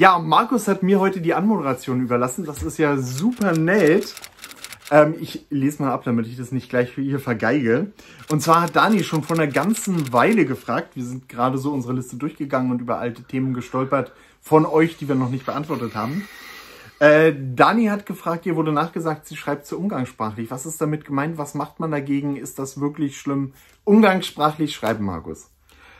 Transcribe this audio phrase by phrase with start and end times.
[0.00, 2.44] Ja, Markus hat mir heute die Anmoderation überlassen.
[2.44, 4.14] Das ist ja super nett.
[4.92, 7.90] Ähm, ich lese mal ab, damit ich das nicht gleich hier vergeige.
[8.30, 10.94] Und zwar hat Dani schon vor einer ganzen Weile gefragt.
[10.94, 15.08] Wir sind gerade so unsere Liste durchgegangen und über alte Themen gestolpert von euch, die
[15.08, 16.28] wir noch nicht beantwortet haben.
[17.00, 20.48] Äh, Dani hat gefragt, ihr wurde nachgesagt, sie schreibt zu umgangssprachlich.
[20.52, 21.38] Was ist damit gemeint?
[21.38, 22.36] Was macht man dagegen?
[22.36, 23.52] Ist das wirklich schlimm?
[23.82, 25.50] Umgangssprachlich schreiben, Markus.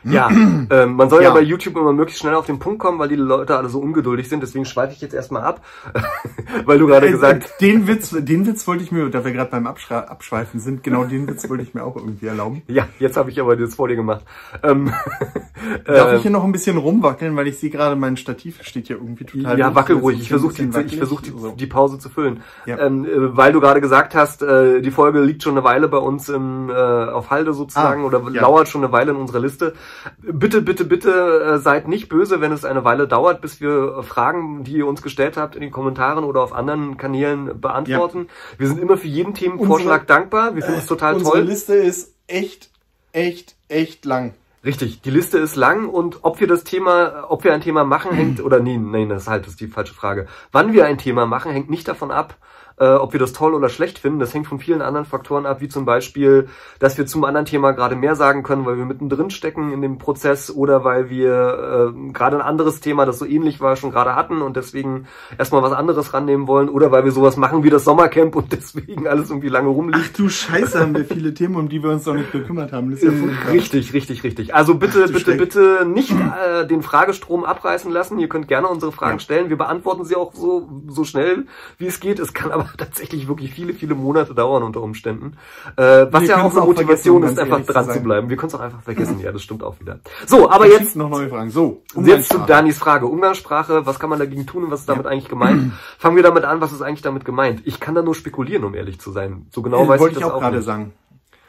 [0.03, 0.29] Ja,
[0.69, 1.29] ähm, man soll ja.
[1.29, 1.33] ja.
[1.33, 4.29] bei YouTube immer möglichst schnell auf den Punkt kommen, weil die Leute alle so ungeduldig
[4.29, 4.41] sind.
[4.41, 5.61] Deswegen schweife ich jetzt erstmal ab,
[6.65, 9.51] weil du gerade äh, gesagt den Witz, den Witz wollte ich mir, da wir gerade
[9.51, 12.61] beim Abschra Abschweifen sind, genau den Witz wollte ich mir auch irgendwie erlauben.
[12.79, 14.23] Ja, jetzt habe ich aber das vor dir gemacht.
[14.63, 14.93] Ähm,
[15.85, 18.97] Darf ich hier noch ein bisschen rumwackeln, weil ich sehe gerade, mein Stativ steht hier
[18.97, 19.57] irgendwie total.
[19.57, 20.19] Ja, wackel ruhig.
[20.21, 22.77] Ich versuche die, ich versuch die, die, Pause zu füllen, ja.
[22.79, 25.97] ähm, äh, weil du gerade gesagt hast, äh, die Folge liegt schon eine Weile bei
[25.97, 28.41] uns im, äh, auf Halde sozusagen ah, oder ja.
[28.41, 29.73] lauert schon eine Weile in unserer Liste.
[30.21, 34.63] Bitte bitte, bitte äh, seid nicht böse, wenn es eine Weile dauert, bis wir Fragen,
[34.63, 38.27] die ihr uns gestellt habt, in den Kommentaren oder auf anderen Kanälen beantworten.
[38.27, 38.59] Ja.
[38.59, 40.55] Wir sind immer für jeden Themenvorschlag unsere, dankbar.
[40.55, 41.41] Wir finden es total unsere toll.
[41.41, 42.69] Unsere Liste ist echt,
[43.11, 44.33] echt, echt lang.
[44.63, 48.11] Richtig, die Liste ist lang und ob wir das Thema, ob wir ein Thema machen,
[48.11, 50.27] hängt, oder nee, nein, das ist halt das ist die falsche Frage.
[50.51, 52.35] Wann wir ein Thema machen, hängt nicht davon ab,
[52.79, 54.19] äh, ob wir das toll oder schlecht finden.
[54.19, 56.47] Das hängt von vielen anderen Faktoren ab, wie zum Beispiel,
[56.79, 59.97] dass wir zum anderen Thema gerade mehr sagen können, weil wir mittendrin stecken in dem
[59.97, 64.15] Prozess oder weil wir äh, gerade ein anderes Thema, das so ähnlich war, schon gerade
[64.15, 67.83] hatten und deswegen erstmal was anderes rannehmen wollen oder weil wir sowas machen wie das
[67.83, 70.09] Sommercamp und deswegen alles irgendwie lange rumliegt.
[70.11, 72.95] Ach du Scheiße, haben wir viele Themen, um die wir uns noch nicht gekümmert haben.
[72.95, 73.09] Ja
[73.51, 74.55] richtig, richtig, richtig.
[74.55, 78.19] Also bitte, Ach, bitte, bitte nicht äh, den Fragestrom abreißen lassen.
[78.19, 79.19] Ihr könnt gerne unsere Fragen ja.
[79.19, 79.49] stellen.
[79.49, 81.45] Wir beantworten sie auch so, so schnell,
[81.77, 82.19] wie es geht.
[82.19, 85.37] Es kann aber tatsächlich wirklich viele, viele Monate dauern unter Umständen.
[85.75, 88.29] Äh, was ja auch eine Motivation ist, einfach dran zu, zu, bleiben.
[88.29, 89.19] Wir können es auch einfach vergessen.
[89.19, 89.99] ja, das stimmt auch wieder.
[90.25, 91.49] So, aber jetzt noch neue Fragen.
[91.51, 93.07] So, jetzt zu Danis Frage.
[93.07, 95.11] Umgangssprache, was kann man dagegen tun und was ist damit ja.
[95.11, 95.73] eigentlich gemeint?
[95.97, 97.61] Fangen wir damit an, was ist eigentlich damit gemeint?
[97.65, 99.47] Ich kann da nur spekulieren, um ehrlich zu sein.
[99.51, 100.93] So genau äh, weiß ich das auch, auch gerade sagen.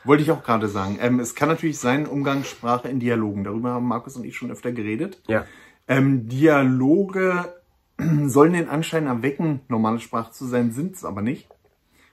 [0.05, 0.99] Wollte ich auch gerade sagen.
[1.01, 3.45] Ähm, es kann natürlich sein, Umgangssprache in Dialogen.
[3.45, 5.21] Darüber haben Markus und ich schon öfter geredet.
[5.27, 5.45] Ja.
[5.89, 7.53] Ähm, Dialoge
[8.29, 11.49] sollen den Anschein erwecken, normale Sprache zu sein, sind es aber nicht.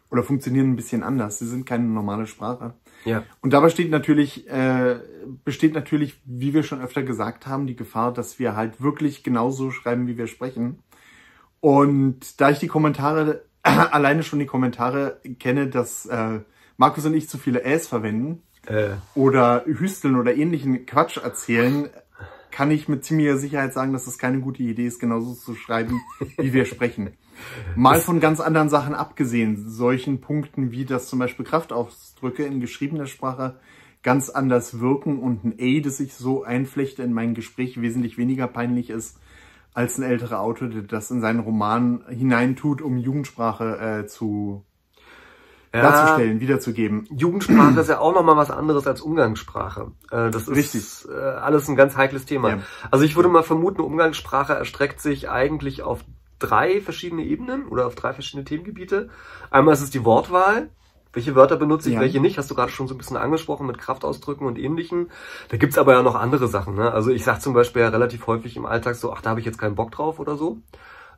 [0.10, 1.40] Oder funktionieren ein bisschen anders.
[1.40, 2.74] Sie sind keine normale Sprache.
[3.04, 3.24] Ja.
[3.42, 5.00] Und dabei steht natürlich, äh,
[5.44, 9.70] besteht natürlich, wie wir schon öfter gesagt haben, die Gefahr, dass wir halt wirklich genauso
[9.72, 10.80] schreiben, wie wir sprechen.
[11.60, 16.40] Und da ich die Kommentare, alleine schon die Kommentare kenne, dass äh,
[16.78, 18.92] Markus und ich zu viele Äs verwenden äh.
[19.16, 21.90] oder hüsteln oder ähnlichen Quatsch erzählen,
[22.58, 26.02] kann ich mit ziemlicher Sicherheit sagen, dass es keine gute Idee ist, genauso zu schreiben,
[26.40, 27.12] wie wir sprechen.
[27.76, 33.06] Mal von ganz anderen Sachen abgesehen, solchen Punkten wie das zum Beispiel Kraftausdrücke in geschriebener
[33.06, 33.60] Sprache
[34.02, 38.48] ganz anders wirken und ein A, das sich so einflechte in mein Gespräch, wesentlich weniger
[38.48, 39.20] peinlich ist
[39.76, 44.66] als ein älterer Autor, der das in seinen Roman hineintut, um Jugendsprache äh, zu
[45.78, 47.08] ja, darzustellen, wiederzugeben.
[47.16, 49.92] Jugendsprache ist ja auch nochmal was anderes als Umgangssprache.
[50.12, 50.84] Äh, das ist Richtig.
[51.10, 52.50] Äh, alles ein ganz heikles Thema.
[52.50, 52.60] Ja.
[52.92, 56.04] Also ich würde mal vermuten, Umgangssprache erstreckt sich eigentlich auf
[56.40, 59.10] drei verschiedene Ebenen oder auf drei verschiedene Themengebiete.
[59.50, 60.70] Einmal ist es die Wortwahl.
[61.14, 62.02] Welche Wörter benutze ich, ja.
[62.02, 62.38] welche nicht?
[62.38, 65.10] Hast du gerade schon so ein bisschen angesprochen mit Kraftausdrücken und ähnlichen.
[65.50, 66.76] Da gibt's aber ja noch andere Sachen.
[66.76, 66.92] Ne?
[66.92, 69.46] Also ich sage zum Beispiel ja relativ häufig im Alltag so, ach, da habe ich
[69.46, 70.60] jetzt keinen Bock drauf oder so.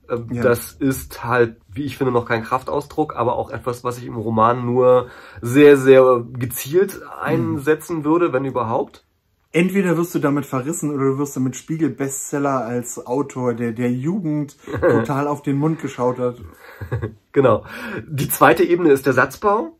[0.09, 0.43] Ähm, ja.
[0.43, 4.17] Das ist halt, wie ich finde, noch kein Kraftausdruck, aber auch etwas, was ich im
[4.17, 5.07] Roman nur
[5.41, 8.03] sehr, sehr gezielt einsetzen mhm.
[8.03, 9.05] würde, wenn überhaupt.
[9.51, 14.57] Entweder wirst du damit verrissen oder du wirst damit Spiegel-Bestseller als Autor, der der Jugend
[14.81, 16.37] total auf den Mund geschaut hat.
[17.31, 17.63] Genau.
[18.07, 19.77] Die zweite Ebene ist der Satzbau.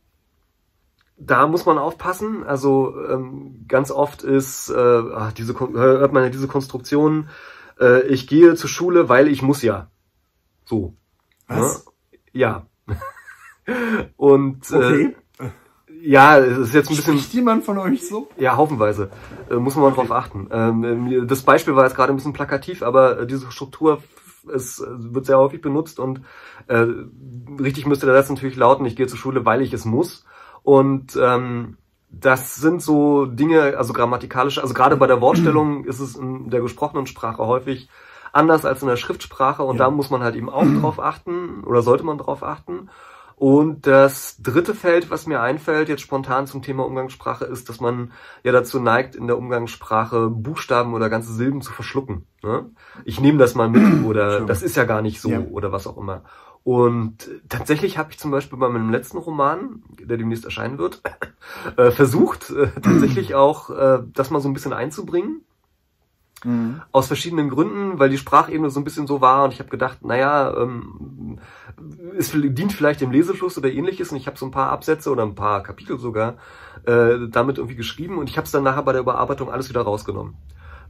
[1.18, 2.44] Da muss man aufpassen.
[2.44, 7.28] Also ähm, ganz oft ist äh, ach, diese hört man ja diese Konstruktion.
[7.79, 9.89] Äh, ich gehe zur Schule, weil ich muss ja.
[10.69, 10.94] So.
[11.47, 11.85] Was?
[12.31, 12.68] Ja.
[14.18, 15.16] Und okay.
[15.40, 15.50] äh,
[16.02, 17.18] ja, es ist jetzt ein bisschen.
[17.18, 18.30] Spricht jemand von euch so?
[18.38, 19.09] Ja, haufenweise.
[19.50, 19.96] Äh, muss man okay.
[19.96, 20.47] drauf achten.
[20.52, 24.03] Ähm, das Beispiel war jetzt gerade ein bisschen plakativ, aber äh, diese Struktur
[24.53, 26.21] es äh, wird sehr häufig benutzt und
[26.68, 26.86] äh,
[27.60, 30.24] richtig müsste der Satz natürlich lauten, ich gehe zur Schule, weil ich es muss.
[30.62, 31.77] Und ähm,
[32.12, 36.62] das sind so Dinge, also grammatikalische, also gerade bei der Wortstellung ist es in der
[36.62, 37.89] gesprochenen Sprache häufig
[38.31, 39.85] anders als in der Schriftsprache und ja.
[39.85, 42.89] da muss man halt eben auch drauf achten oder sollte man drauf achten.
[43.39, 48.11] Und das dritte Feld, was mir einfällt, jetzt spontan zum Thema Umgangssprache, ist, dass man
[48.43, 52.25] ja dazu neigt, in der Umgangssprache Buchstaben oder ganze Silben zu verschlucken.
[52.43, 52.69] Ne?
[53.05, 55.39] Ich nehme das mal mit oder das ist ja gar nicht so ja.
[55.39, 56.23] oder was auch immer.
[56.65, 61.01] Und tatsächlich habe ich zum Beispiel bei meinem letzten Roman, der demnächst erscheinen wird,
[61.77, 65.45] äh, versucht, äh, tatsächlich auch äh, das mal so ein bisschen einzubringen
[66.44, 66.81] Mhm.
[66.91, 70.03] Aus verschiedenen Gründen, weil die Sprachebene so ein bisschen so war und ich habe gedacht,
[70.03, 71.39] naja, ähm,
[72.18, 75.24] es dient vielleicht dem Lesefluss oder ähnliches und ich habe so ein paar Absätze oder
[75.24, 76.36] ein paar Kapitel sogar
[76.86, 79.81] äh, damit irgendwie geschrieben und ich habe es dann nachher bei der Überarbeitung alles wieder
[79.81, 80.36] rausgenommen,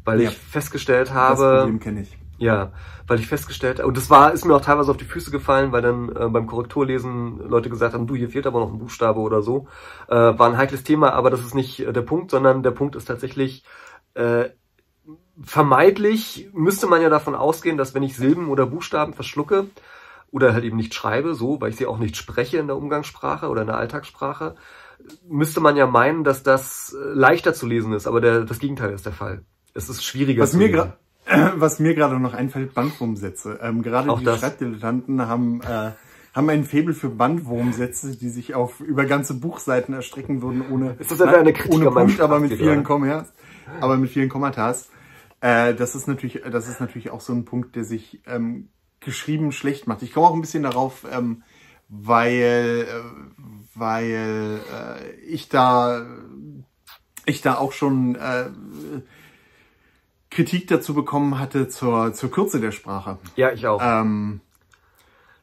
[0.06, 0.30] weil ja.
[0.30, 2.18] ich festgestellt habe, das Problem kenne ich.
[2.38, 2.72] Ja,
[3.06, 5.81] weil ich festgestellt und das war ist mir auch teilweise auf die Füße gefallen, weil
[5.81, 9.42] dann äh, beim Korrekturlesen Leute gesagt haben, du hier fehlt aber noch ein Buchstabe oder
[9.42, 9.68] so,
[10.07, 12.96] äh, war ein heikles Thema, aber das ist nicht äh, der Punkt, sondern der Punkt
[12.96, 13.66] ist tatsächlich
[14.13, 14.50] äh,
[15.44, 19.68] vermeidlich müsste man ja davon ausgehen, dass wenn ich Silben oder Buchstaben verschlucke
[20.31, 23.47] oder halt eben nicht schreibe, so, weil ich sie auch nicht spreche in der Umgangssprache
[23.47, 24.56] oder in der Alltagssprache,
[25.27, 28.91] müsste man ja meinen, dass das äh, leichter zu lesen ist, aber der, das Gegenteil
[28.91, 29.44] ist der Fall.
[29.74, 30.94] Es ist schwieriger was zu mir lesen.
[31.57, 33.59] Was mir gerade noch einfällt, Bandwurmsätze.
[33.62, 34.39] Ähm, gerade auch die das.
[34.39, 35.91] Schreibdilettanten haben, äh,
[36.33, 41.12] haben ein Faible für Bandwurmsätze, die sich auf über ganze Buchseiten erstrecken würden, ohne, ist
[41.12, 43.31] das eine Kritik ohne Punkt, aber mit vielen Kommentars.
[43.80, 44.89] Aber mit vielen Kommentars.
[45.41, 48.69] Äh, das ist natürlich, das ist natürlich auch so ein Punkt, der sich ähm,
[49.00, 50.01] geschrieben schlecht macht.
[50.01, 51.44] Ich komme auch ein bisschen darauf, ähm,
[51.88, 53.39] weil, äh,
[53.75, 56.06] weil äh, ich da,
[57.25, 58.50] ich da auch schon äh,
[60.30, 63.18] Kritik dazu bekommen hatte zur, zur Kürze der Sprache.
[63.36, 63.81] Ja, ich auch.
[63.81, 64.41] Ähm,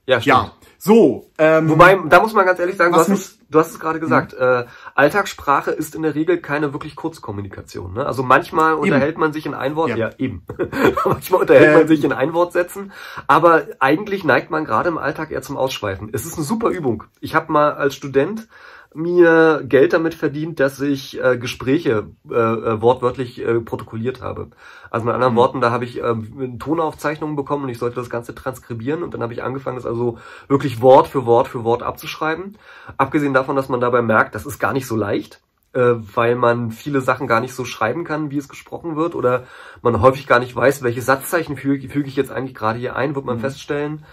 [0.06, 0.36] ja, stimmt.
[0.36, 1.30] Ja, so.
[1.38, 4.00] Ähm, Wobei, da muss man ganz ehrlich sagen, du hast, es, du hast es gerade
[4.00, 4.44] gesagt, mhm.
[4.44, 4.64] äh,
[4.94, 7.94] Alltagssprache ist in der Regel keine wirklich Kurzkommunikation.
[7.94, 8.06] Ne?
[8.06, 8.82] Also manchmal eben.
[8.82, 10.42] unterhält man sich in ein Wort, ja, ja eben.
[11.04, 12.92] manchmal unterhält äh, man sich in ein Wort setzen,
[13.26, 16.10] aber eigentlich neigt man gerade im Alltag eher zum Ausschweifen.
[16.12, 17.04] Es ist eine super Übung.
[17.20, 18.48] Ich habe mal als Student
[18.96, 24.48] mir Geld damit verdient, dass ich äh, Gespräche äh, äh, wortwörtlich äh, protokolliert habe.
[24.90, 25.38] Also mit anderen mhm.
[25.38, 26.14] Worten, da habe ich äh,
[26.58, 30.18] Tonaufzeichnungen bekommen und ich sollte das Ganze transkribieren und dann habe ich angefangen, das also
[30.48, 32.56] wirklich Wort für Wort für Wort abzuschreiben.
[32.96, 35.42] Abgesehen davon, dass man dabei merkt, das ist gar nicht so leicht,
[35.74, 39.44] äh, weil man viele Sachen gar nicht so schreiben kann, wie es gesprochen wird oder
[39.82, 43.14] man häufig gar nicht weiß, welche Satzzeichen füge, füge ich jetzt eigentlich gerade hier ein,
[43.14, 43.40] wird man mhm.
[43.40, 44.04] feststellen,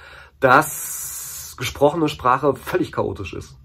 [0.42, 3.56] dass gesprochene Sprache völlig chaotisch ist.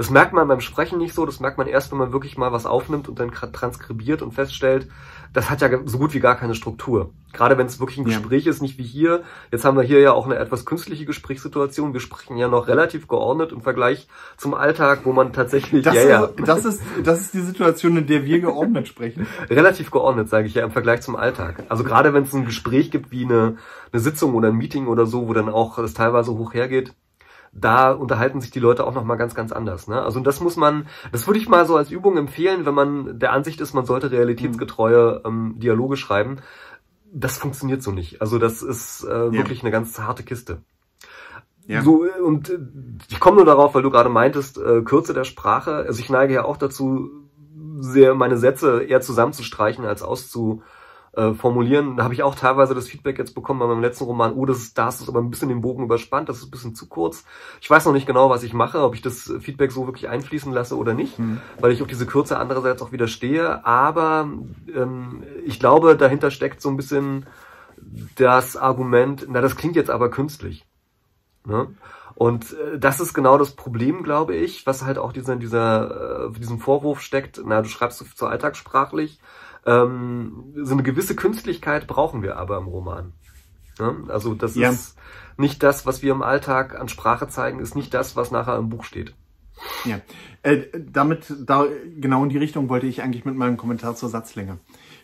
[0.00, 2.52] Das merkt man beim Sprechen nicht so, das merkt man erst, wenn man wirklich mal
[2.52, 4.88] was aufnimmt und dann transkribiert und feststellt,
[5.34, 7.12] das hat ja so gut wie gar keine Struktur.
[7.34, 8.50] Gerade wenn es wirklich ein Gespräch ja.
[8.50, 9.24] ist, nicht wie hier.
[9.52, 11.92] Jetzt haben wir hier ja auch eine etwas künstliche Gesprächssituation.
[11.92, 14.08] Wir sprechen ja noch relativ geordnet im Vergleich
[14.38, 15.84] zum Alltag, wo man tatsächlich.
[15.84, 16.30] Das, ja, ja.
[16.46, 19.26] das ist das ist die Situation, in der wir geordnet sprechen.
[19.50, 21.64] relativ geordnet, sage ich ja, im Vergleich zum Alltag.
[21.68, 23.58] Also gerade wenn es ein Gespräch gibt wie eine,
[23.92, 26.94] eine Sitzung oder ein Meeting oder so, wo dann auch das teilweise hoch hergeht,
[27.52, 29.88] da unterhalten sich die Leute auch nochmal ganz, ganz anders.
[29.88, 30.00] Ne?
[30.00, 33.32] Also das muss man, das würde ich mal so als Übung empfehlen, wenn man der
[33.32, 36.38] Ansicht ist, man sollte realitätsgetreue ähm, Dialoge schreiben.
[37.12, 38.22] Das funktioniert so nicht.
[38.22, 39.32] Also das ist äh, ja.
[39.32, 40.62] wirklich eine ganz harte Kiste.
[41.66, 41.82] Ja.
[41.82, 42.58] So, und äh,
[43.08, 45.74] ich komme nur darauf, weil du gerade meintest, äh, Kürze der Sprache.
[45.74, 47.10] Also ich neige ja auch dazu,
[47.80, 50.62] sehr meine Sätze eher zusammenzustreichen als auszu
[51.12, 51.96] äh, formulieren.
[51.96, 54.58] Da habe ich auch teilweise das Feedback jetzt bekommen bei meinem letzten Roman, oh, das
[54.58, 57.24] ist, da ist aber ein bisschen den Bogen überspannt, das ist ein bisschen zu kurz.
[57.60, 60.52] Ich weiß noch nicht genau, was ich mache, ob ich das Feedback so wirklich einfließen
[60.52, 61.40] lasse oder nicht, mhm.
[61.58, 63.64] weil ich auf diese Kürze andererseits auch widerstehe.
[63.66, 64.28] Aber
[64.74, 67.26] ähm, ich glaube, dahinter steckt so ein bisschen
[68.16, 70.66] das Argument, na, das klingt jetzt aber künstlich.
[71.44, 71.74] Ne?
[72.14, 76.38] Und äh, das ist genau das Problem, glaube ich, was halt auch dieser, dieser, äh,
[76.38, 79.18] diesem Vorwurf steckt, na, du schreibst zu alltagssprachlich,
[79.66, 83.12] ähm, so eine gewisse Künstlichkeit brauchen wir aber im Roman.
[83.78, 83.94] Ja?
[84.08, 84.70] Also das ja.
[84.70, 84.96] ist
[85.36, 88.68] nicht das, was wir im Alltag an Sprache zeigen, ist nicht das, was nachher im
[88.68, 89.14] Buch steht.
[89.84, 90.00] Ja,
[90.42, 91.66] äh, damit, da,
[91.98, 94.58] genau in die Richtung wollte ich eigentlich mit meinem Kommentar zur Satzlänge.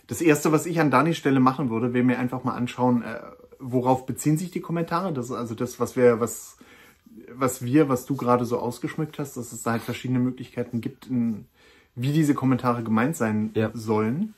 [0.07, 3.21] Das erste, was ich an Danis Stelle machen würde, wäre mir einfach mal anschauen, äh,
[3.59, 5.13] worauf beziehen sich die Kommentare.
[5.13, 6.57] Das ist also das, was wir, was,
[7.35, 11.07] was wir, was du gerade so ausgeschmückt hast, dass es da halt verschiedene Möglichkeiten gibt,
[11.07, 11.47] in,
[11.95, 13.71] wie diese Kommentare gemeint sein ja.
[13.75, 14.35] sollen.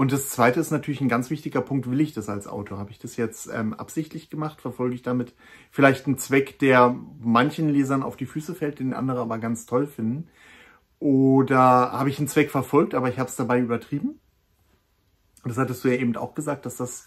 [0.00, 2.78] Und das Zweite ist natürlich ein ganz wichtiger Punkt, will ich das als Autor?
[2.78, 4.62] Habe ich das jetzt ähm, absichtlich gemacht?
[4.62, 5.34] Verfolge ich damit
[5.70, 9.86] vielleicht einen Zweck, der manchen Lesern auf die Füße fällt, den andere aber ganz toll
[9.86, 10.28] finden?
[11.00, 11.58] Oder
[11.92, 14.18] habe ich einen Zweck verfolgt, aber ich habe es dabei übertrieben?
[15.44, 17.04] Das hattest du ja eben auch gesagt, dass das,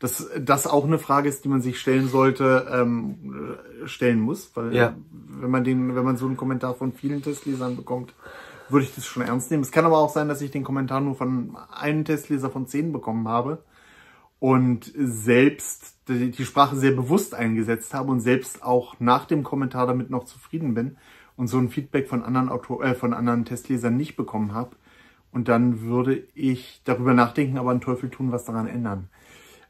[0.00, 4.50] dass das auch eine Frage ist, die man sich stellen sollte, ähm, stellen muss.
[4.56, 4.96] Weil ja.
[5.12, 8.14] wenn man den, wenn man so einen Kommentar von vielen Testlesern bekommt,
[8.72, 9.62] würde ich das schon ernst nehmen.
[9.62, 12.92] Es kann aber auch sein, dass ich den Kommentar nur von einem Testleser von zehn
[12.92, 13.62] bekommen habe
[14.38, 20.10] und selbst die Sprache sehr bewusst eingesetzt habe und selbst auch nach dem Kommentar damit
[20.10, 20.96] noch zufrieden bin
[21.36, 24.76] und so ein Feedback von anderen Autor äh, von anderen Testlesern nicht bekommen habe.
[25.30, 29.08] Und dann würde ich darüber nachdenken, aber einen Teufel tun, was daran ändern.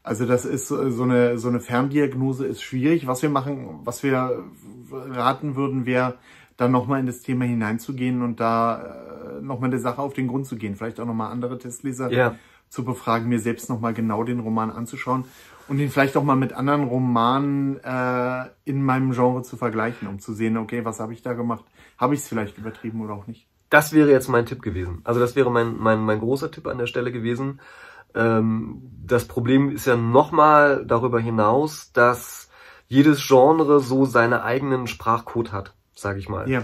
[0.03, 3.07] Also das ist so eine, so eine Ferndiagnose ist schwierig.
[3.07, 4.43] Was wir machen, was wir
[4.91, 6.15] raten würden, wäre
[6.57, 10.45] dann nochmal in das Thema hineinzugehen und da äh, nochmal der Sache auf den Grund
[10.45, 10.75] zu gehen.
[10.75, 12.35] Vielleicht auch nochmal andere Testleser ja.
[12.69, 15.25] zu befragen, mir selbst nochmal genau den Roman anzuschauen
[15.67, 20.19] und ihn vielleicht auch mal mit anderen Romanen äh, in meinem Genre zu vergleichen, um
[20.19, 21.63] zu sehen, okay, was habe ich da gemacht?
[21.97, 23.47] Habe ich es vielleicht übertrieben oder auch nicht?
[23.69, 25.01] Das wäre jetzt mein Tipp gewesen.
[25.03, 27.59] Also das wäre mein, mein, mein großer Tipp an der Stelle gewesen.
[28.13, 32.49] Ähm, das Problem ist ja nochmal darüber hinaus, dass
[32.87, 36.49] jedes Genre so seine eigenen Sprachcode hat, sage ich mal.
[36.49, 36.63] Ja.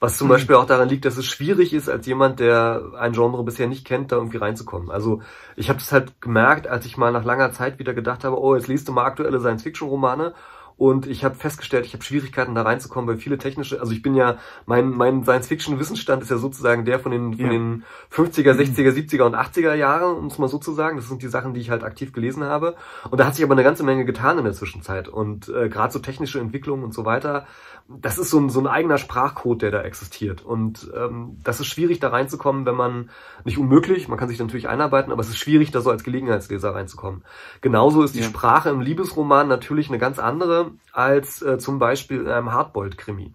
[0.00, 0.32] Was zum mhm.
[0.32, 3.84] Beispiel auch daran liegt, dass es schwierig ist, als jemand, der ein Genre bisher nicht
[3.84, 4.90] kennt, da irgendwie reinzukommen.
[4.90, 5.22] Also
[5.56, 8.54] ich habe das halt gemerkt, als ich mal nach langer Zeit wieder gedacht habe, oh,
[8.54, 10.34] jetzt liest du mal aktuelle Science-Fiction-Romane
[10.78, 14.14] und ich habe festgestellt, ich habe Schwierigkeiten da reinzukommen, weil viele technische, also ich bin
[14.14, 17.50] ja, mein, mein Science-Fiction-Wissensstand ist ja sozusagen der von den, von ja.
[17.50, 20.96] den 50er, 60er, 70er und 80er Jahren, um es mal so zu sagen.
[20.96, 22.76] Das sind die Sachen, die ich halt aktiv gelesen habe.
[23.10, 25.08] Und da hat sich aber eine ganze Menge getan in der Zwischenzeit.
[25.08, 27.46] Und äh, gerade so technische Entwicklungen und so weiter
[27.88, 30.44] das ist so ein, so ein eigener Sprachcode, der da existiert.
[30.44, 33.08] Und ähm, das ist schwierig, da reinzukommen, wenn man,
[33.44, 36.74] nicht unmöglich, man kann sich natürlich einarbeiten, aber es ist schwierig, da so als Gelegenheitsleser
[36.74, 37.24] reinzukommen.
[37.62, 38.26] Genauso ist die ja.
[38.26, 43.34] Sprache im Liebesroman natürlich eine ganz andere als äh, zum Beispiel in einem Hardboiled-Krimi.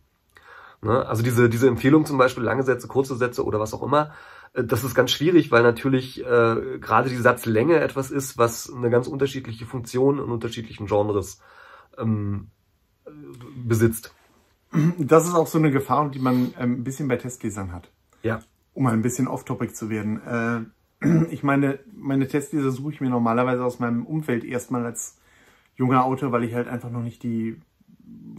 [0.81, 1.05] Ne?
[1.05, 4.11] Also diese, diese Empfehlung zum Beispiel, lange Sätze, kurze Sätze oder was auch immer,
[4.53, 8.89] äh, das ist ganz schwierig, weil natürlich äh, gerade die Satzlänge etwas ist, was eine
[8.89, 11.39] ganz unterschiedliche Funktion in unterschiedlichen Genres
[11.97, 12.49] ähm,
[13.55, 14.13] besitzt.
[14.97, 17.91] Das ist auch so eine Gefahr, die man ähm, ein bisschen bei Testlesern hat.
[18.23, 18.41] Ja.
[18.73, 20.21] Um mal ein bisschen off-topic zu werden.
[21.01, 25.17] Äh, ich meine, meine Testleser suche ich mir normalerweise aus meinem Umfeld erstmal als
[25.75, 27.59] junger Autor, weil ich halt einfach noch nicht die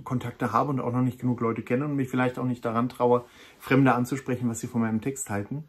[0.05, 2.89] Kontakte habe und auch noch nicht genug Leute kenne und mich vielleicht auch nicht daran
[2.89, 3.25] traue,
[3.59, 5.65] Fremde anzusprechen, was sie von meinem Text halten.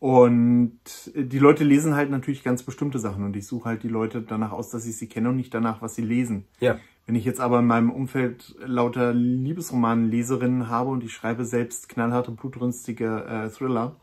[0.00, 0.80] Und
[1.14, 4.52] die Leute lesen halt natürlich ganz bestimmte Sachen und ich suche halt die Leute danach
[4.52, 6.44] aus, dass ich sie kenne und nicht danach, was sie lesen.
[6.60, 6.78] Ja.
[7.06, 12.32] Wenn ich jetzt aber in meinem Umfeld lauter Liebesroman-Leserinnen habe und ich schreibe selbst knallharte,
[12.32, 13.96] blutrünstige äh, Thriller,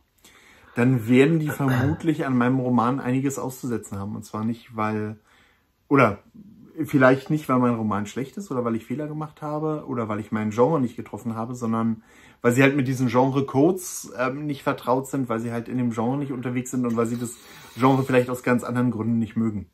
[0.75, 4.15] dann werden die vermutlich an meinem Roman einiges auszusetzen haben.
[4.15, 5.19] Und zwar nicht, weil,
[5.87, 6.19] oder
[6.85, 10.19] vielleicht nicht, weil mein Roman schlecht ist oder weil ich Fehler gemacht habe oder weil
[10.19, 12.03] ich meinen Genre nicht getroffen habe, sondern
[12.41, 15.91] weil sie halt mit diesen Genre-Codes ähm, nicht vertraut sind, weil sie halt in dem
[15.91, 17.35] Genre nicht unterwegs sind und weil sie das
[17.77, 19.69] Genre vielleicht aus ganz anderen Gründen nicht mögen.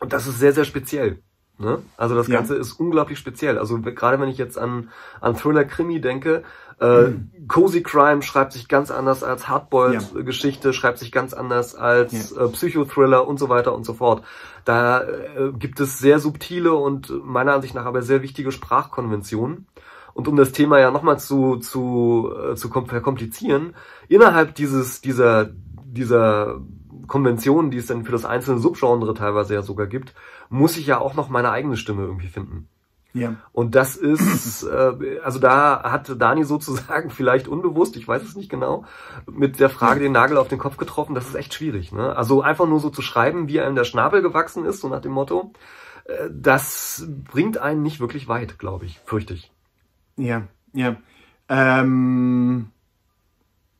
[0.00, 1.22] Und das ist sehr, sehr speziell.
[1.60, 1.78] Ne?
[1.98, 2.60] Also das Ganze ja.
[2.60, 3.58] ist unglaublich speziell.
[3.58, 4.88] Also gerade wenn ich jetzt an,
[5.20, 6.42] an Thriller-Krimi denke,
[6.80, 7.30] äh, mhm.
[7.46, 10.72] Cozy Crime schreibt sich ganz anders als Hardboiled-Geschichte, ja.
[10.72, 12.44] schreibt sich ganz anders als ja.
[12.44, 14.24] äh, Psychothriller und so weiter und so fort.
[14.64, 19.66] Da äh, gibt es sehr subtile und meiner Ansicht nach aber sehr wichtige Sprachkonventionen.
[20.14, 23.74] Und um das Thema ja nochmal zu, zu, äh, zu verkomplizieren,
[24.08, 25.50] innerhalb dieses, dieser,
[25.84, 26.60] dieser
[27.10, 30.14] Konventionen, die es dann für das einzelne Subgenre teilweise ja sogar gibt,
[30.48, 32.68] muss ich ja auch noch meine eigene Stimme irgendwie finden.
[33.12, 33.34] Ja.
[33.50, 38.48] Und das ist, äh, also da hat Dani sozusagen vielleicht unbewusst, ich weiß es nicht
[38.48, 38.84] genau,
[39.28, 41.16] mit der Frage den Nagel auf den Kopf getroffen.
[41.16, 41.90] Das ist echt schwierig.
[41.90, 42.14] Ne?
[42.14, 45.10] Also einfach nur so zu schreiben, wie einem der Schnabel gewachsen ist, so nach dem
[45.10, 45.52] Motto,
[46.04, 49.50] äh, das bringt einen nicht wirklich weit, glaube ich, fürchte ich.
[50.16, 50.94] Ja, ja.
[51.48, 52.70] Ähm,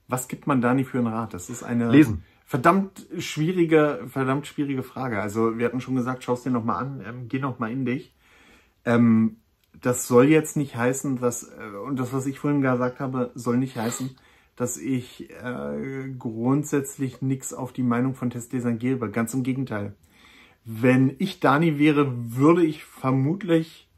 [0.09, 1.33] was gibt man Dani für einen Rat?
[1.33, 1.89] Das ist eine.
[1.89, 5.23] Lesen verdammt schwierige, verdammt schwierige Frage.
[5.23, 8.13] Also wir hatten schon gesagt, schau es dir nochmal an, ähm, geh nochmal in dich.
[8.85, 9.37] Ähm,
[9.81, 13.57] das soll jetzt nicht heißen, dass, äh, und das, was ich vorhin gesagt habe, soll
[13.57, 14.17] nicht heißen,
[14.57, 19.13] dass ich äh, grundsätzlich nichts auf die Meinung von Testlesern gebe.
[19.13, 19.95] Ganz im Gegenteil.
[20.65, 23.89] Wenn ich Dani wäre, würde ich vermutlich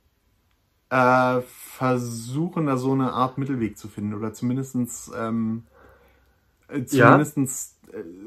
[0.91, 4.13] äh, versuchen, da so eine Art Mittelweg zu finden.
[4.13, 5.63] Oder zumindestens ähm,
[6.73, 7.72] äh, zumindestens äh,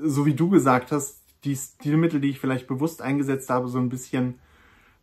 [0.04, 3.90] so wie du gesagt hast, die Stilmittel, die ich vielleicht bewusst eingesetzt habe, so ein
[3.90, 4.40] bisschen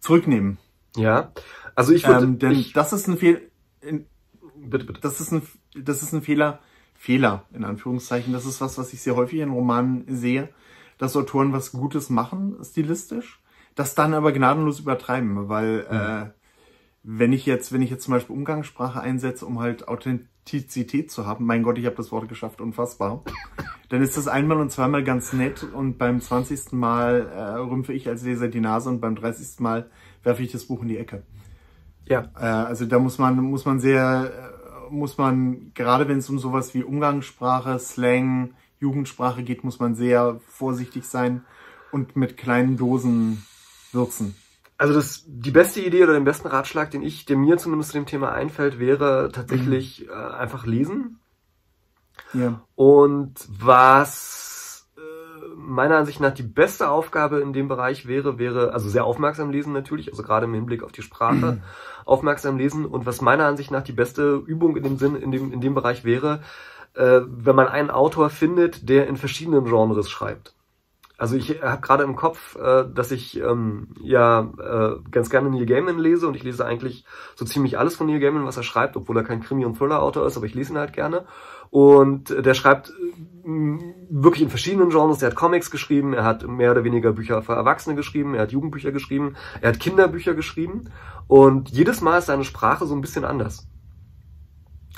[0.00, 0.58] zurücknehmen.
[0.96, 1.32] Ja,
[1.74, 2.24] also ich würde...
[2.24, 3.40] Ähm, denn ich, das ist ein Fehler...
[3.80, 5.00] Bitte, bitte.
[5.00, 5.42] Das ist ein,
[5.74, 6.60] das ist ein Fehler,
[6.94, 8.32] Fehler in Anführungszeichen.
[8.32, 10.50] Das ist was, was ich sehr häufig in Romanen sehe,
[10.98, 13.42] dass Autoren was Gutes machen, stilistisch,
[13.74, 15.96] das dann aber gnadenlos übertreiben, weil mhm.
[15.96, 16.30] äh,
[17.02, 21.44] wenn ich jetzt, wenn ich jetzt zum Beispiel Umgangssprache einsetze, um halt Authentizität zu haben,
[21.44, 23.24] mein Gott, ich habe das Wort geschafft, unfassbar,
[23.92, 26.72] dann ist das einmal und zweimal ganz nett und beim 20.
[26.72, 29.60] Mal äh, rümpfe ich als Leser die Nase und beim 30.
[29.60, 29.90] Mal
[30.22, 31.24] werfe ich das Buch in die Ecke.
[32.06, 32.30] Ja.
[32.34, 34.32] Äh, also da muss man, muss man sehr,
[34.88, 39.94] äh, muss man, gerade wenn es um sowas wie Umgangssprache, Slang, Jugendsprache geht, muss man
[39.94, 41.44] sehr vorsichtig sein
[41.90, 43.44] und mit kleinen Dosen
[43.92, 44.34] würzen.
[44.78, 47.98] Also das, die beste Idee oder den besten Ratschlag, den ich, der mir zumindest zu
[47.98, 50.12] dem Thema einfällt, wäre tatsächlich mhm.
[50.12, 51.18] äh, einfach lesen.
[52.34, 52.60] Ja.
[52.74, 55.00] Und was äh,
[55.56, 59.72] meiner Ansicht nach die beste Aufgabe in dem Bereich wäre, wäre, also sehr aufmerksam lesen
[59.72, 61.62] natürlich, also gerade im Hinblick auf die Sprache, mhm.
[62.04, 62.86] aufmerksam lesen.
[62.86, 65.74] Und was meiner Ansicht nach die beste Übung in dem Sinn, in dem, in dem
[65.74, 66.40] Bereich wäre,
[66.94, 70.54] äh, wenn man einen Autor findet, der in verschiedenen Genres schreibt.
[71.22, 75.66] Also ich habe gerade im Kopf, äh, dass ich ähm, ja äh, ganz gerne Neil
[75.66, 77.04] Gaiman lese und ich lese eigentlich
[77.36, 80.26] so ziemlich alles von Neil Gaiman, was er schreibt, obwohl er kein Krimi- und Thriller-Autor
[80.26, 81.24] ist, aber ich lese ihn halt gerne.
[81.72, 82.92] Und der schreibt äh,
[84.10, 85.22] wirklich in verschiedenen Genres.
[85.22, 88.52] Er hat Comics geschrieben, er hat mehr oder weniger Bücher für Erwachsene geschrieben, er hat
[88.52, 90.90] Jugendbücher geschrieben, er hat Kinderbücher geschrieben.
[91.28, 93.66] Und jedes Mal ist seine Sprache so ein bisschen anders.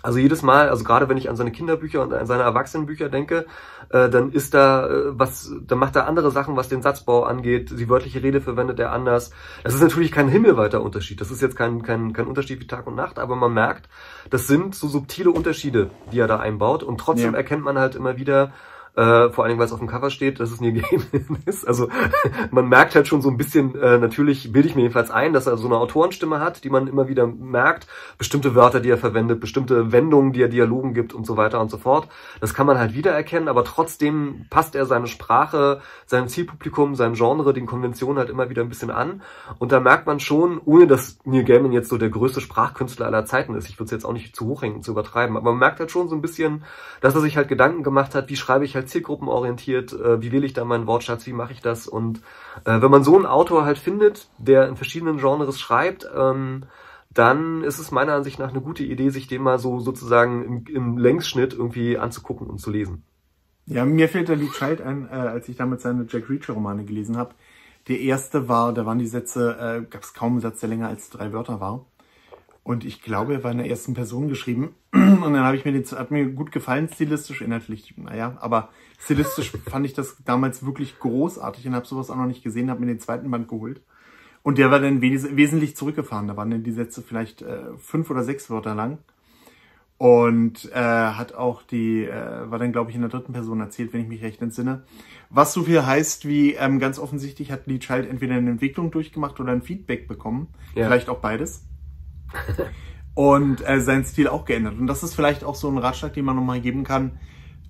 [0.05, 3.47] Also jedes Mal, also gerade wenn ich an seine Kinderbücher und an seine Erwachsenenbücher denke,
[3.89, 7.71] äh, dann ist da äh, was, dann macht er andere Sachen, was den Satzbau angeht.
[7.71, 9.31] Die wörtliche Rede verwendet er anders.
[9.63, 11.23] Das ist natürlich kein himmelweiter Unterschied.
[11.23, 13.89] Das ist jetzt kein, kein, kein Unterschied wie Tag und Nacht, aber man merkt,
[14.29, 16.83] das sind so subtile Unterschiede, die er da einbaut.
[16.83, 17.39] Und trotzdem ja.
[17.39, 18.53] erkennt man halt immer wieder,
[18.97, 21.67] äh, vor allen Dingen, weil es auf dem Cover steht, dass es Neil Gaiman ist.
[21.67, 21.89] Also
[22.51, 25.47] man merkt halt schon so ein bisschen, äh, natürlich bilde ich mir jedenfalls ein, dass
[25.47, 27.87] er so eine Autorenstimme hat, die man immer wieder merkt.
[28.19, 31.71] Bestimmte Wörter, die er verwendet, bestimmte Wendungen, die er Dialogen gibt und so weiter und
[31.71, 32.09] so fort.
[32.41, 37.53] Das kann man halt wiedererkennen, aber trotzdem passt er seine Sprache, sein Zielpublikum, sein Genre,
[37.53, 39.23] den Konventionen halt immer wieder ein bisschen an.
[39.59, 43.25] Und da merkt man schon, ohne dass Neil Gaiman jetzt so der größte Sprachkünstler aller
[43.25, 45.59] Zeiten ist, ich würde es jetzt auch nicht zu hoch hängen, zu übertreiben, aber man
[45.59, 46.65] merkt halt schon so ein bisschen,
[47.01, 50.47] dass er sich halt Gedanken gemacht hat, wie schreibe ich halt zielgruppenorientiert, äh, wie wähle
[50.47, 51.87] ich da meinen Wortschatz, wie mache ich das?
[51.87, 52.19] Und
[52.65, 56.65] äh, wenn man so einen Autor halt findet, der in verschiedenen Genres schreibt, ähm,
[57.13, 60.65] dann ist es meiner Ansicht nach eine gute Idee, sich den mal so sozusagen im,
[60.67, 63.05] im Längsschnitt irgendwie anzugucken und zu lesen.
[63.67, 67.17] Ja, mir fällt der Lee Child ein, äh, als ich damals seine Jack Reacher-Romane gelesen
[67.17, 67.35] habe.
[67.89, 70.89] Der erste war, da waren die Sätze, äh, gab es kaum einen Satz, der länger
[70.89, 71.87] als drei Wörter war.
[72.65, 74.75] Und ich glaube, er war in der ersten Person geschrieben.
[74.93, 79.51] Und dann habe ich mir den, hat mir gut gefallen, stilistisch, inhaltlich, naja, aber stilistisch
[79.67, 82.87] fand ich das damals wirklich großartig und habe sowas auch noch nicht gesehen, habe mir
[82.87, 83.83] den zweiten Band geholt.
[84.43, 86.27] Und der war dann wes wesentlich zurückgefahren.
[86.27, 88.99] Da waren dann die Sätze vielleicht äh, fünf oder sechs Wörter lang.
[89.99, 93.93] Und äh, hat auch die, äh, war dann glaube ich in der dritten Person erzählt,
[93.93, 94.85] wenn ich mich recht entsinne.
[95.29, 99.39] Was so viel heißt wie, ähm, ganz offensichtlich hat Lee Child entweder eine Entwicklung durchgemacht
[99.39, 100.49] oder ein Feedback bekommen.
[100.75, 100.87] Ja.
[100.87, 101.65] Vielleicht auch beides
[103.15, 104.79] und äh, seinen Stil auch geändert.
[104.79, 107.19] Und das ist vielleicht auch so ein Ratschlag, den man nochmal geben kann.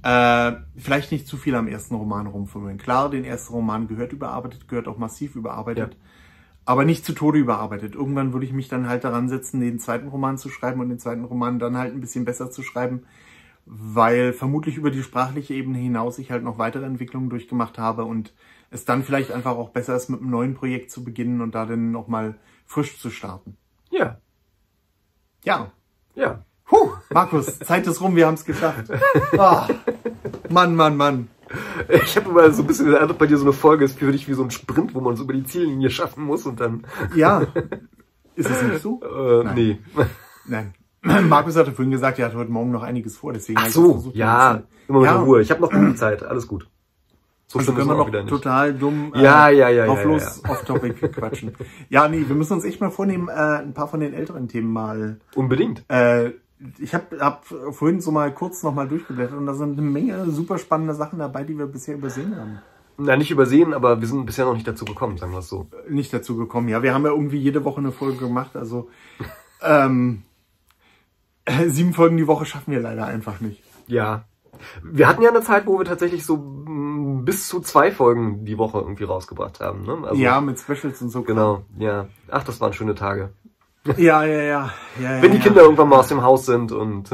[0.02, 2.78] Äh, vielleicht nicht zu viel am ersten Roman rumfummeln.
[2.78, 5.94] Klar, den ersten Roman gehört überarbeitet, gehört auch massiv überarbeitet.
[5.94, 6.00] Ja.
[6.66, 7.94] Aber nicht zu Tode überarbeitet.
[7.94, 10.98] Irgendwann würde ich mich dann halt daran setzen, den zweiten Roman zu schreiben und den
[10.98, 13.02] zweiten Roman dann halt ein bisschen besser zu schreiben,
[13.66, 18.32] weil vermutlich über die sprachliche Ebene hinaus ich halt noch weitere Entwicklungen durchgemacht habe und
[18.70, 21.64] es dann vielleicht einfach auch besser ist, mit einem neuen Projekt zu beginnen und da
[21.64, 23.56] dann nochmal frisch zu starten.
[23.90, 24.18] Ja,
[25.44, 25.70] ja.
[26.14, 26.44] Ja.
[26.66, 28.86] Puh, Markus, Zeit ist rum, wir haben es geschafft.
[29.36, 29.60] Oh,
[30.48, 31.28] Mann, Mann, Mann.
[31.88, 34.28] Ich habe immer so ein bisschen den bei dir so eine Folge ist für dich
[34.28, 36.86] wie so ein Sprint, wo man so über die Ziellinie schaffen muss und dann.
[37.14, 37.42] Ja.
[38.34, 39.00] Ist es nicht so?
[39.02, 39.54] Äh, Nein.
[39.54, 39.78] Nee.
[40.46, 40.74] Nein.
[41.28, 43.60] Markus hatte vorhin gesagt, er hat heute Morgen noch einiges vor, deswegen.
[43.62, 45.20] Ach so, ja, immer mit ja.
[45.20, 45.42] Ruhe.
[45.42, 46.66] Ich habe noch genug Zeit, alles gut.
[47.46, 50.50] So also können wir noch total dumm äh, ja, ja, ja, auf ja, los ja.
[50.50, 51.54] auf Topic quatschen.
[51.88, 54.72] Ja, nee, wir müssen uns echt mal vornehmen, äh, ein paar von den älteren Themen
[54.72, 55.20] mal.
[55.34, 55.84] Unbedingt.
[55.88, 56.32] Äh,
[56.78, 60.30] ich habe hab vorhin so mal kurz noch mal durchgeblättert und da sind eine Menge
[60.30, 62.58] super spannende Sachen dabei, die wir bisher übersehen haben.
[62.96, 65.66] Na, nicht übersehen, aber wir sind bisher noch nicht dazu gekommen, sagen wir es so.
[65.88, 66.82] Nicht dazu gekommen, ja.
[66.82, 68.88] Wir haben ja irgendwie jede Woche eine Folge gemacht, also
[69.62, 70.22] ähm,
[71.66, 73.62] sieben Folgen die Woche schaffen wir leider einfach nicht.
[73.86, 74.24] Ja,
[74.82, 78.58] wir hatten ja eine Zeit, wo wir tatsächlich so mm, bis zu zwei Folgen die
[78.58, 79.84] Woche irgendwie rausgebracht haben.
[79.84, 79.98] Ne?
[80.08, 81.22] Also, ja, mit Specials und so.
[81.22, 82.06] Genau, ja.
[82.30, 83.30] Ach, das waren schöne Tage.
[83.96, 84.70] Ja, ja, ja.
[85.00, 85.64] ja Wenn die Kinder ja.
[85.64, 87.10] irgendwann mal aus dem Haus sind und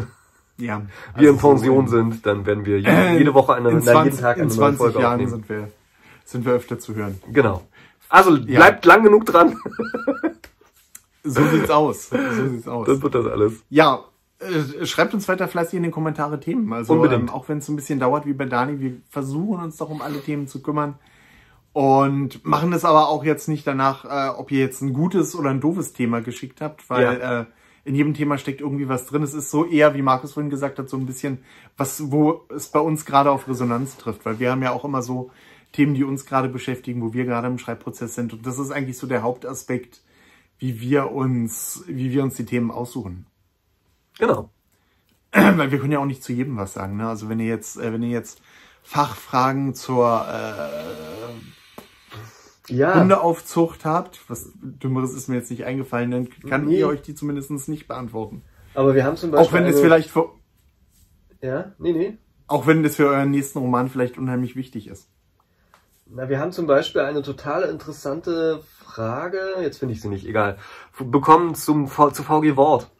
[0.56, 0.82] ja,
[1.16, 4.04] wir in also Pension so sind, dann werden wir jede, jede Woche eine, in 20,
[4.04, 5.30] jeden Tag eine in 20 neue Folge Jahren aufnehmen.
[5.30, 5.68] sind wir,
[6.24, 7.20] sind wir öfter zu hören.
[7.32, 7.62] Genau.
[8.08, 9.56] Also bleibt lang genug dran.
[11.24, 12.10] so sieht's aus.
[12.10, 12.86] So sieht's aus.
[12.86, 13.52] Dann wird das alles.
[13.68, 14.09] Ja, äh,
[14.84, 16.72] schreibt uns weiter fleißig in den Kommentare Themen.
[16.72, 17.22] Also Unbedingt.
[17.22, 20.02] Ähm, auch wenn es ein bisschen dauert wie bei Dani, wir versuchen uns doch um
[20.02, 20.94] alle Themen zu kümmern
[21.72, 25.50] und machen es aber auch jetzt nicht danach, äh, ob ihr jetzt ein gutes oder
[25.50, 27.40] ein doofes Thema geschickt habt, weil ja.
[27.40, 27.44] äh,
[27.84, 29.22] in jedem Thema steckt irgendwie was drin.
[29.22, 31.38] Es ist so eher, wie Markus vorhin gesagt hat, so ein bisschen
[31.76, 35.02] was, wo es bei uns gerade auf Resonanz trifft, weil wir haben ja auch immer
[35.02, 35.30] so
[35.72, 38.98] Themen, die uns gerade beschäftigen, wo wir gerade im Schreibprozess sind und das ist eigentlich
[38.98, 40.02] so der Hauptaspekt,
[40.58, 43.26] wie wir uns, wie wir uns die Themen aussuchen.
[44.20, 44.50] Genau.
[45.32, 46.96] Weil wir können ja auch nicht zu jedem was sagen.
[46.96, 47.08] Ne?
[47.08, 48.40] Also wenn ihr jetzt, äh, wenn ihr jetzt
[48.82, 50.68] Fachfragen zur äh,
[52.72, 52.94] ja.
[52.94, 56.78] Hundeaufzucht habt, was Dümmeres ist mir jetzt nicht eingefallen, dann kann nee.
[56.78, 58.42] ihr euch die zumindest nicht beantworten.
[58.74, 59.48] Aber wir haben zum Beispiel.
[59.48, 60.30] Auch wenn das vielleicht für.
[61.42, 62.18] Ja, nee, nee.
[62.46, 65.08] Auch wenn das für euren nächsten Roman vielleicht unheimlich wichtig ist.
[66.06, 70.58] Na, wir haben zum Beispiel eine total interessante Frage, jetzt finde ich sie nicht, egal,
[70.98, 72.90] bekommen zum, zu VG Wort.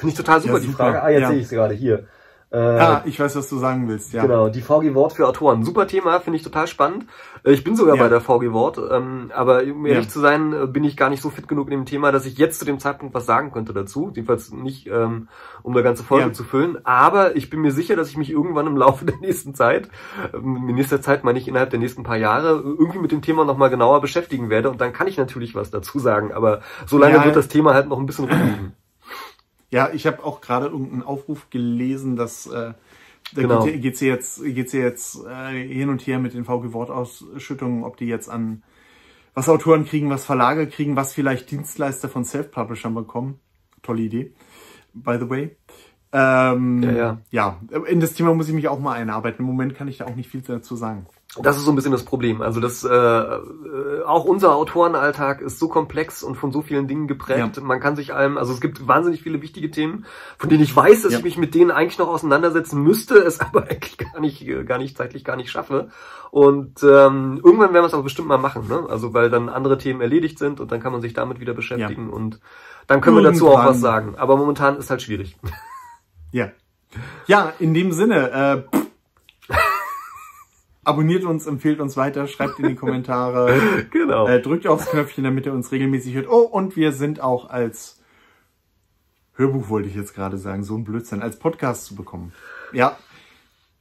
[0.00, 1.02] Finde ich total super, ja, die Frage.
[1.02, 1.28] Ah, jetzt ja.
[1.28, 2.06] sehe ich es gerade hier.
[2.52, 4.22] Äh, ah, ich weiß, was du sagen willst, ja.
[4.22, 5.62] Genau, die VG Wort für Autoren.
[5.62, 7.06] Super Thema, finde ich total spannend.
[7.44, 8.02] Äh, ich bin sogar ja.
[8.02, 10.10] bei der VG Wort, ähm, aber um ehrlich ja.
[10.10, 12.38] zu sein, äh, bin ich gar nicht so fit genug in dem Thema, dass ich
[12.38, 14.10] jetzt zu dem Zeitpunkt was sagen könnte dazu.
[14.12, 15.28] Jedenfalls nicht, ähm,
[15.62, 16.32] um eine ganze Folge ja.
[16.32, 16.84] zu füllen.
[16.84, 19.88] Aber ich bin mir sicher, dass ich mich irgendwann im Laufe der nächsten Zeit,
[20.34, 23.44] ähm, in nächster Zeit meine ich innerhalb der nächsten paar Jahre, irgendwie mit dem Thema
[23.44, 24.70] nochmal genauer beschäftigen werde.
[24.70, 26.32] Und dann kann ich natürlich was dazu sagen.
[26.32, 28.72] Aber solange wird das Thema halt noch ein bisschen rumliegen.
[29.70, 32.72] Ja, ich habe auch gerade irgendeinen Aufruf gelesen, dass äh,
[33.32, 33.64] da genau.
[33.64, 38.06] geht, geht's jetzt geht's jetzt äh, hin und her mit den VG Wortausschüttungen, ob die
[38.06, 38.62] jetzt an
[39.34, 43.38] was Autoren kriegen, was Verlage kriegen, was vielleicht Dienstleister von Self-Publishern bekommen.
[43.82, 44.32] Tolle Idee,
[44.92, 45.56] by the way.
[46.12, 47.20] Ähm, ja, ja.
[47.30, 49.40] ja, in das Thema muss ich mich auch mal einarbeiten.
[49.40, 51.06] Im Moment kann ich da auch nicht viel dazu sagen.
[51.38, 52.42] Das ist so ein bisschen das Problem.
[52.42, 57.06] Also das äh, äh, auch unser Autorenalltag ist so komplex und von so vielen Dingen
[57.06, 57.56] geprägt.
[57.56, 57.62] Ja.
[57.62, 60.06] Man kann sich allem, also es gibt wahnsinnig viele wichtige Themen,
[60.38, 61.18] von denen ich weiß, dass ja.
[61.18, 64.96] ich mich mit denen eigentlich noch auseinandersetzen müsste, es aber eigentlich gar nicht, gar nicht
[64.96, 65.90] zeitlich gar nicht schaffe.
[66.32, 68.86] Und ähm, irgendwann werden wir es aber bestimmt mal machen, ne?
[68.88, 72.08] Also weil dann andere Themen erledigt sind und dann kann man sich damit wieder beschäftigen
[72.08, 72.12] ja.
[72.12, 72.40] und
[72.88, 73.34] dann können irgendwann.
[73.34, 74.14] wir dazu auch was sagen.
[74.16, 75.36] Aber momentan ist halt schwierig.
[76.32, 76.50] Ja.
[77.26, 78.78] Ja, in dem Sinne, äh,
[80.84, 84.26] abonniert uns, empfehlt uns weiter, schreibt in die Kommentare, genau.
[84.26, 86.28] äh, drückt aufs Knöpfchen, damit ihr uns regelmäßig hört.
[86.28, 88.00] Oh, und wir sind auch als
[89.34, 92.32] Hörbuch, wollte ich jetzt gerade sagen, so ein Blödsinn, als Podcast zu bekommen.
[92.72, 92.96] Ja.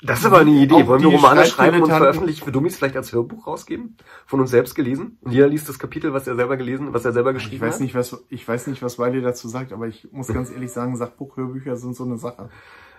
[0.01, 0.87] Das ist aber eine Idee.
[0.87, 3.97] Wollen wir Romane schreiben und veröffentlichen für Dummies vielleicht als Hörbuch rausgeben?
[4.25, 5.17] Von uns selbst gelesen?
[5.19, 7.73] Und jeder liest das Kapitel, was er selber gelesen, was er selber geschrieben ich weiß
[7.75, 7.81] hat?
[7.81, 10.95] Nicht, was, ich weiß nicht, was Wiley dazu sagt, aber ich muss ganz ehrlich sagen,
[10.95, 12.49] Sachbuchhörbücher sind so eine Sache.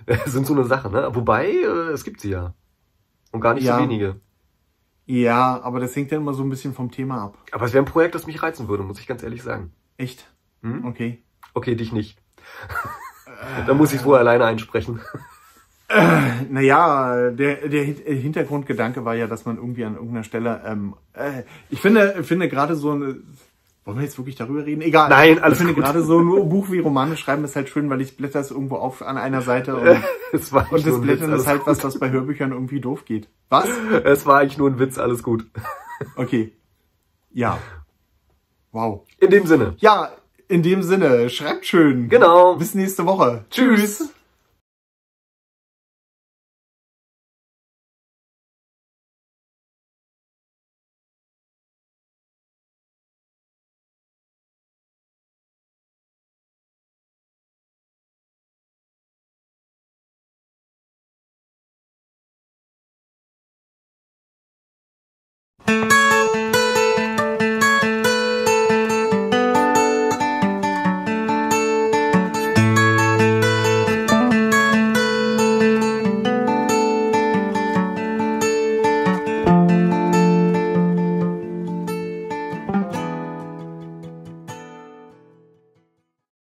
[0.26, 1.08] sind so eine Sache, ne?
[1.14, 2.52] Wobei, äh, es gibt sie ja.
[3.32, 3.76] Und gar nicht ja.
[3.76, 4.20] so wenige.
[5.06, 7.38] Ja, aber das hängt ja immer so ein bisschen vom Thema ab.
[7.50, 9.72] Aber es wäre ein Projekt, das mich reizen würde, muss ich ganz ehrlich sagen.
[9.96, 10.30] Echt?
[10.62, 10.84] Hm?
[10.84, 11.22] Okay.
[11.52, 12.18] Okay, dich nicht.
[13.66, 15.00] da muss ich es wohl alleine einsprechen.
[15.92, 21.42] Äh, naja, der, der Hintergrundgedanke war ja, dass man irgendwie an irgendeiner Stelle, ähm, äh,
[21.68, 23.16] ich finde, finde gerade so eine,
[23.84, 24.82] wollen wir jetzt wirklich darüber reden?
[24.82, 25.08] Egal.
[25.08, 28.00] Nein, alles Ich finde gerade so ein Buch wie Romane schreiben ist halt schön, weil
[28.00, 31.40] ich blätter es irgendwo auf an einer Seite und, es war und das Blättern Witz,
[31.40, 33.28] ist halt was, was bei Hörbüchern irgendwie doof geht.
[33.48, 33.68] Was?
[34.04, 35.46] Es war eigentlich nur ein Witz, alles gut.
[36.16, 36.52] Okay.
[37.32, 37.58] Ja.
[38.72, 39.06] Wow.
[39.18, 39.74] In dem Sinne.
[39.78, 40.10] Ja,
[40.48, 41.28] in dem Sinne.
[41.30, 42.08] Schreibt schön.
[42.08, 42.56] Genau.
[42.56, 43.44] Bis nächste Woche.
[43.50, 43.98] Tschüss.
[43.98, 44.10] Thank